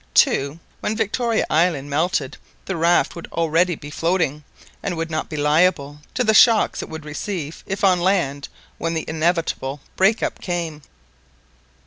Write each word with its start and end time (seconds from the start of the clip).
2. 0.15 0.59
When 0.79 0.97
Victoria 0.97 1.45
Island 1.51 1.91
melted, 1.91 2.35
the 2.65 2.75
raft 2.75 3.15
would 3.15 3.27
already 3.31 3.75
be 3.75 3.91
floating, 3.91 4.43
and 4.81 4.97
would 4.97 5.11
not 5.11 5.29
be 5.29 5.37
liable 5.37 5.99
to 6.15 6.23
the 6.23 6.33
shocks 6.33 6.81
it 6.81 6.89
would 6.89 7.05
receive 7.05 7.63
if 7.67 7.83
on 7.83 7.99
land 8.01 8.49
when 8.79 8.95
the 8.95 9.05
inevitable 9.07 9.79
break 9.95 10.23
up 10.23 10.41
came. 10.41 10.81